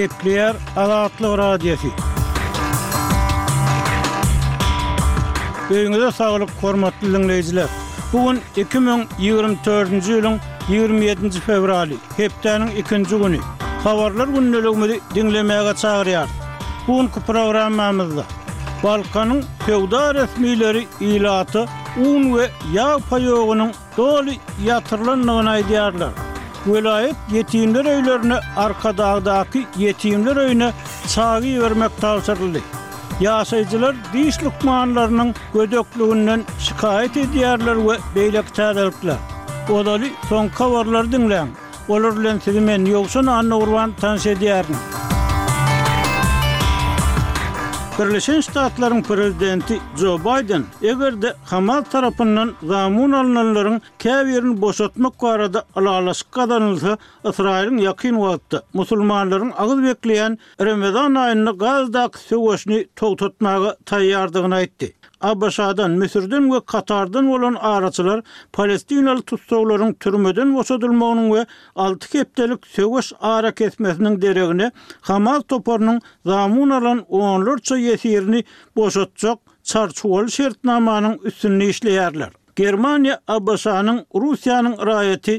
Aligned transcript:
Kepkliyer 0.00 0.56
Alatlı 0.76 1.38
Radyesi. 1.38 1.86
Beýgüňizde 5.70 6.10
saglyk 6.12 6.48
hormatly 6.60 7.06
dinleýijiler. 7.14 7.66
Bugun 8.12 8.40
2024-nji 8.56 10.00
ýylyň 10.00 11.02
27-nji 11.04 11.42
fevraly, 11.44 11.96
hepdeniň 12.16 12.70
2-nji 12.78 13.18
güni. 13.22 13.40
Habarlar 13.84 14.28
gündeligimizi 14.28 15.00
dinlemäge 15.14 15.76
çagyrýar. 15.82 16.26
Bugunky 16.86 17.20
programmamyzda 17.26 18.24
Balkanyň 18.82 19.44
feodal 19.66 20.14
resmileri 20.14 20.86
ýylaty, 21.00 21.66
un 21.96 22.22
we 22.34 22.48
ýağ 22.74 22.90
paýogynyň 23.10 23.70
doly 23.98 24.40
ýatrylanyny 24.64 25.48
aýdýarlar. 25.58 26.29
Velayet 26.66 27.16
yetimler 27.32 27.84
öylerine 27.96 28.38
arka 28.56 28.98
dağdaki 28.98 29.66
yetimler 29.78 30.36
öyüne 30.36 30.72
çağı 31.08 31.42
vermek 31.42 32.00
tavsırlı. 32.00 32.58
Yasayıcılar 33.20 33.96
diş 34.12 34.42
lukmanlarının 34.44 35.34
gödöklüğünden 35.54 36.42
şikayet 36.58 37.16
ediyarlar 37.16 37.86
ve 37.88 37.96
beylek 38.14 38.54
çağırlıklar. 38.54 39.16
Odalı 39.72 40.06
son 40.28 40.48
kavarlar 40.48 41.12
dinlen. 41.12 41.48
Olurlen 41.88 42.38
tüzümen 42.38 42.84
yoksun 42.84 43.26
anna 43.26 43.58
urvan 43.58 43.92
tans 44.00 44.26
ediyarlar. 44.26 44.78
Birleşen 48.00 48.40
Ştatlaryň 48.40 49.02
prezidenti 49.02 49.80
Joe 49.96 50.18
Biden 50.18 50.64
egerde 50.82 51.34
Hamas 51.50 51.88
tarapyndan 51.90 52.52
gamun 52.62 53.12
alnanlaryň 53.12 53.80
käwirini 53.98 54.60
boşatmak 54.62 55.22
barada 55.24 55.64
alalaşyk 55.78 56.32
gadanlysa, 56.38 56.92
Israýilň 57.28 57.82
ýakyn 57.84 58.16
wagtda 58.24 58.62
musulmanlaryň 58.78 59.52
agyr 59.64 59.78
bekleýän 59.88 60.38
Ramazan 60.68 61.20
aýyny 61.24 61.54
gazdaq 61.66 62.16
sowuşny 62.30 62.78
togtatmagy 63.02 63.70
taýýardygyny 63.92 64.56
aýtdy. 64.62 64.88
Abbasadan, 65.20 65.90
Müsürden 65.90 66.52
ve 66.52 66.60
Katardan 66.66 67.26
olan 67.26 67.54
araçlar 67.54 68.22
Palestinalı 68.52 69.22
tutsağların 69.22 69.92
türmeden 69.92 70.56
vosadılmağının 70.56 71.34
ve 71.34 71.46
6 71.76 72.08
keptelik 72.10 72.66
sövüş 72.66 73.12
ara 73.20 73.54
kesmesinin 73.54 74.22
deregine 74.22 74.70
Hamal 75.00 75.40
toparının 75.40 76.00
zamun 76.26 76.70
alan 76.70 77.04
onlarca 77.08 77.76
yesirini 77.76 78.44
boşatacak 78.76 79.38
çarçuval 79.62 80.26
şertnamanın 80.28 81.18
üstünlüğü 81.18 81.64
işleyerler. 81.64 82.30
Germaniya 82.60 83.14
abasanyň 83.34 83.98
Russiýanyň 84.22 84.74
irayaty 84.84 85.34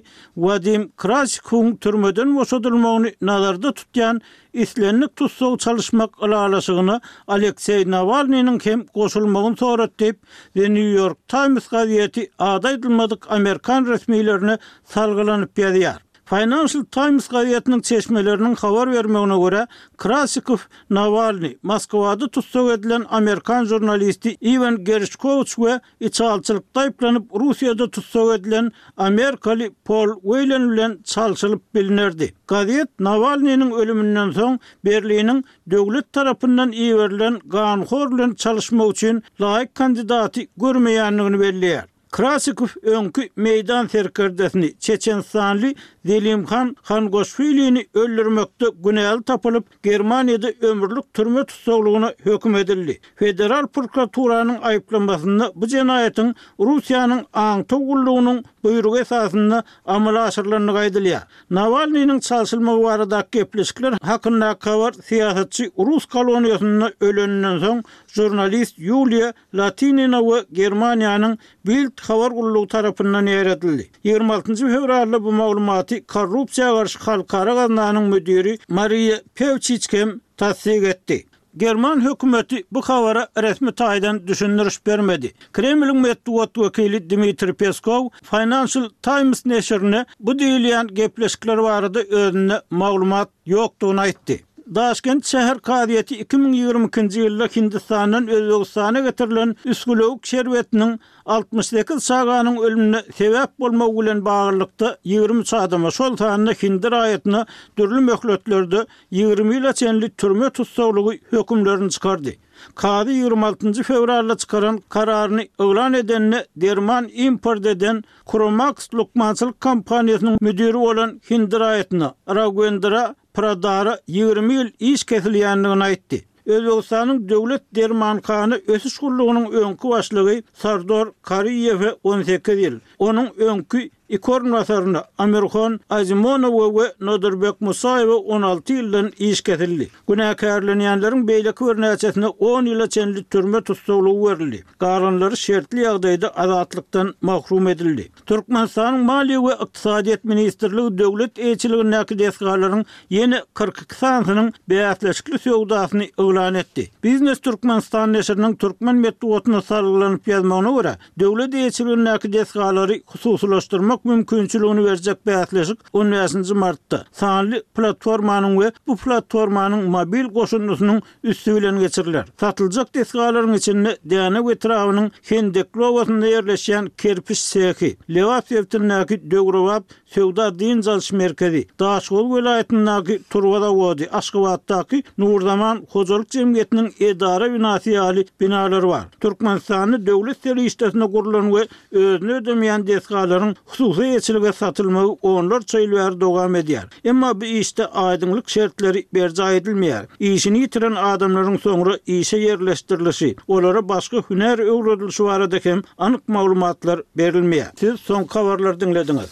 Vadim 0.46 0.86
Kraschuk 1.04 1.76
turmodyň 1.86 2.32
musudulmagyny 2.38 3.12
nalarda 3.30 3.72
tutýan 3.80 4.22
islenlik 4.64 5.14
tutsaç 5.22 5.60
çalışmak 5.66 6.12
hyzmatlaryna 6.24 6.98
Aleksey 7.36 7.86
Navalnyň 7.96 8.50
hem 8.66 8.86
goşulmagyny 8.98 9.58
soňra 9.64 9.88
tip 10.04 10.18
The 10.58 10.62
New 10.78 10.90
York 11.02 11.18
Times 11.36 11.68
gazety 11.76 12.22
aýdyldyk 12.50 13.22
amerikan 13.40 13.86
resmiýetlerini 13.94 14.58
salgylanyp 14.96 15.58
berdi. 15.58 15.90
Financial 16.32 16.84
Times 16.86 17.28
gazetinin 17.28 17.80
çeşmelerinin 17.80 18.54
xabar 18.54 18.92
vermeğine 18.94 19.40
göre 19.50 19.68
Krasikov 19.98 20.58
Navalny, 20.90 21.58
Moskvada 21.64 22.28
tutsak 22.28 22.80
edilen 22.80 23.06
Amerikan 23.10 23.66
jurnalisti 23.66 24.38
Ivan 24.42 24.84
Gerichkovic 24.84 25.52
ve 25.60 25.80
içalçılık 26.00 26.74
tayplanıp 26.74 27.26
Rusya'da 27.40 27.92
tutsak 27.92 28.40
edilen 28.40 28.72
Amerikalı 28.98 29.70
Paul 29.86 30.22
Whelan 30.22 30.74
ile 30.74 30.90
çalçılıp 31.04 31.76
bilinirdi. 31.76 32.34
Gazet 32.48 33.00
Navalny'nin 33.00 33.72
ölümünden 33.72 34.32
son 34.32 34.60
Berlin'in 34.86 35.46
devlet 35.68 36.14
tarafından 36.14 36.72
iyi 36.72 36.98
verilen 36.98 37.40
Gahnhor 37.46 38.12
ile 38.20 38.36
çalışma 38.36 38.86
için 38.88 39.24
layık 39.42 39.76
kandidatı 39.76 40.42
görmeyenliğini 40.58 41.40
belliyer. 41.40 41.91
Krasikov 42.12 42.68
önkü 42.82 43.30
meydan 43.36 43.88
terkirdesini 43.88 44.74
Çeçen 44.80 45.22
Sanli 45.22 45.76
Zelimhan 46.06 46.76
Hangosvili'ni 46.82 47.88
öllürmekte 47.94 48.66
güneyli 48.84 49.24
tapılıp 49.24 49.84
Germaniyada 49.84 50.48
ömürlük 50.62 51.14
türme 51.14 51.46
tutsoğluğuna 51.46 52.12
edilli. 52.30 52.58
edildi. 52.62 53.00
Federal 53.16 53.68
Prokuratura'nın 53.68 54.62
ayıplamasında 54.62 55.52
bu 55.56 55.68
cenayetin 55.68 56.36
Rusya'nın 56.60 57.26
Antogulluğunun 57.34 58.44
buyruk 58.64 58.98
esasında 59.00 59.64
amala 59.86 60.22
aşırlarını 60.24 60.74
kaydılıya. 60.74 61.24
Navalny'nin 61.50 62.20
çalışılma 62.20 62.78
varada 62.82 63.28
kepliskler 63.32 63.94
hakkında 64.04 64.54
kavar 64.56 64.94
siyasetçi 65.06 65.72
Rus 65.80 66.06
koloniyasında 66.06 66.94
ölönünün 67.02 67.60
son 67.60 67.84
jurnalist 68.08 68.74
Yulia 68.80 69.34
Latinina 69.54 70.22
ve 70.22 70.46
Germania'nın 70.54 71.40
Bild 71.66 72.00
Havar 72.08 72.32
Ullu 72.32 72.68
tarafından 72.68 73.26
yer 73.26 73.46
edildi. 73.46 73.90
26. 74.04 74.56
fevrarlı 74.56 75.24
bu 75.24 75.32
malumatı 75.32 76.06
korrupsiya 76.06 76.72
karşı 76.82 77.00
halkara 77.00 77.54
gazdanın 77.54 78.04
müdiri 78.04 78.58
Maria 78.70 79.18
Pevçiçkem 79.36 80.20
tatsik 80.38 80.84
etti. 80.84 81.26
German 81.58 82.02
hökümeti 82.06 82.64
bu 82.72 82.82
kavara 82.82 83.28
resmi 83.42 83.76
taydan 83.76 84.28
düşündürüş 84.28 84.80
vermedi. 84.88 85.32
Kremlin 85.54 85.98
metduat 85.98 86.58
vekili 86.58 87.10
Dimitri 87.10 87.54
Peskov 87.54 88.10
Financial 88.24 88.90
Times 89.02 89.46
neşirine 89.46 90.06
bu 90.20 90.40
diyilyen 90.40 90.88
gepleşikler 90.88 91.58
varada 91.58 92.00
önüne 92.02 92.60
maglumat 92.70 93.30
yoktuğunu 93.46 94.00
aitti. 94.00 94.44
Daşkent 94.78 95.26
şehir 95.32 95.60
kadiyeti 95.60 96.24
2020-nji 96.24 97.24
ýylda 97.26 97.48
Hindistanyň 97.56 98.30
Özbegistana 98.36 99.00
getirilen 99.08 99.52
üskülük 99.72 100.24
şerbetiniň 100.32 100.94
68 101.26 101.98
saganyň 102.06 102.62
ölümine 102.68 102.98
sebäp 103.18 103.50
bolmagy 103.60 103.98
bilen 104.02 104.26
baglykda 104.26 104.98
20 105.04 105.44
çağdama 105.52 105.92
şol 105.92 106.16
taýyna 106.22 106.54
hindir 106.64 106.92
aýetini 107.02 107.46
dürli 107.78 108.02
möhletlerde 108.12 108.86
20 109.20 109.56
ýyla 109.56 109.74
çenli 109.74 110.10
türme 110.10 110.50
tutsaglygy 110.50 111.20
hökümlerini 111.30 111.90
çykardy. 111.90 112.34
Kadi 112.76 113.12
26-njy 113.12 113.84
fevralda 113.84 114.38
çykaran 114.38 114.78
kararyny 114.90 115.48
öwran 115.60 115.94
edenne 115.94 116.46
Derman 116.58 117.08
Import 117.14 117.66
eden 117.66 118.04
Kromax 118.32 118.88
lukmançylyk 118.94 119.56
kompaniýasynyň 119.56 120.38
müdiri 120.42 120.74
bolan 120.80 121.22
Hindir 121.30 121.62
aýetini 121.62 122.10
Ragwendra 122.36 123.16
pradara 123.34 123.98
20 124.08 124.54
yıl 124.54 124.68
iş 124.80 125.04
kesiliyendiğini 125.04 125.84
aytti. 125.84 126.26
Özbekistan'ın 126.46 127.30
devlet 127.30 127.76
dermankanı 127.76 128.62
ösüş 128.68 128.98
kurluğunun 128.98 129.52
önkü 129.52 129.90
başlığı 129.90 130.44
Sardor 130.54 131.12
Kariyev'e 131.22 131.92
18 132.04 132.60
yıl. 132.60 132.80
Onun 133.00 133.30
önkü 133.38 133.90
ikornatorna 134.12 135.04
Amirxon 135.18 135.80
Azimonov 135.90 136.72
we 136.76 136.88
Nodirbek 137.08 137.56
Musayev 137.62 138.10
16 138.12 138.74
ýyldan 138.74 139.12
iş 139.18 139.44
getirildi. 139.44 139.88
Günäkärlenýänleriň 140.10 141.22
beýle 141.30 141.52
körnäçetini 141.56 142.28
10 142.28 142.66
ýyla 142.72 142.90
çenli 142.90 143.24
türme 143.24 143.62
tutulugy 143.62 144.28
berildi. 144.28 144.64
Garanlary 144.80 145.36
şertli 145.36 145.86
ýagdaýda 145.86 146.28
azatlıktan 146.28 147.14
mahrum 147.22 147.68
edildi. 147.68 148.10
Türkmenistanyň 148.26 149.06
Maliýe 149.10 149.40
we 149.48 149.56
Ykdysadyýet 149.62 150.24
Ministrligi 150.24 150.98
döwlet 150.98 151.38
ýetiligini 151.38 151.94
näkdeýäçgärläriň 151.96 152.86
ýene 153.12 153.42
42 153.56 153.96
sanynyň 153.96 154.52
beýatlaşykly 154.70 155.40
söwdasyny 155.40 156.12
öwrän 156.18 156.54
etti. 156.56 156.90
Biznes 157.04 157.40
Türkmenistan 157.40 158.14
näşrining 158.14 158.58
Türkmen 158.58 158.96
medeniýetini 159.02 159.62
sarglanyp 159.68 160.28
ýazmagyna 160.28 160.76
görä, 160.78 160.96
döwlet 161.20 161.54
ýetiligini 161.54 162.06
näkdeýäçgärläri 162.12 163.02
hususlaşdyrma 163.06 164.01
çok 164.02 164.06
mümkünçülüğünü 164.06 164.86
verecek 164.86 165.28
bir 165.28 165.32
atlaşık 165.32 165.78
19. 165.94 166.52
Mart'ta. 166.52 167.04
Sanli 167.12 167.64
platformanın 167.76 168.60
ve 168.60 168.72
bu 168.88 168.96
platformanın 168.98 169.90
mobil 169.90 170.26
koşunlusunun 170.34 171.02
üstü 171.24 171.56
bilen 171.56 171.80
geçirler. 171.80 172.26
Satılacak 172.40 172.94
diskaların 172.94 173.54
içinde 173.54 173.98
Diyana 174.10 174.48
Vitrava'nın 174.48 175.12
Hendekli 175.30 175.82
Ovası'nda 175.84 176.28
yerleşen 176.28 176.90
Kerpiş 176.98 177.42
seki, 177.42 177.98
Levas 178.10 178.52
Yevtin'naki 178.52 179.32
Dögrovab 179.32 179.84
Sevda 180.06 180.60
Din 180.60 180.82
Zalış 180.82 181.12
Merkezi, 181.12 181.68
Daşkol 181.80 182.36
Velayetin'naki 182.36 183.20
Turvada 183.30 183.72
Vodi, 183.74 184.10
Aşkıvat'taki 184.12 185.04
Nurdaman 185.18 185.86
Kozoluk 185.86 186.30
Cemiyeti'nin 186.30 186.94
edara 187.00 187.54
binasiyali 187.54 188.26
binalar 188.40 188.84
var. 188.84 189.04
Türkmenistan'ı 189.20 190.06
devlet 190.06 190.38
seri 190.44 190.66
iştesine 190.66 191.12
kurulan 191.12 191.56
ve 191.56 191.68
özünü 191.92 192.34
ödemeyen 192.34 192.88
diskaların 192.88 193.56
husus 193.66 193.91
hukuki 193.92 194.12
geçilige 194.12 194.52
satılmak 194.54 195.18
onlar 195.22 195.62
çayılver 195.62 196.20
dogam 196.22 196.56
ediyar. 196.56 196.88
Emma 197.06 197.42
bu 197.42 197.46
işte 197.46 197.86
aydınlık 197.88 198.50
şertleri 198.50 199.08
berca 199.14 199.52
edilmeyar. 199.52 200.06
İşini 200.20 200.60
yitiren 200.60 200.96
adamların 200.96 201.58
sonra 201.58 201.98
işe 202.06 202.38
yerleştirilisi, 202.38 203.36
onlara 203.48 203.90
başka 203.90 204.18
hüner 204.18 204.60
öğretilisi 204.60 205.24
var 205.24 205.42
edekem 205.42 205.82
anık 205.98 206.30
malumatlar 206.30 207.02
berilmeyar. 207.18 207.72
Siz 207.80 208.00
son 208.00 208.24
kavarlar 208.24 208.80
dinlediniz. 208.80 209.32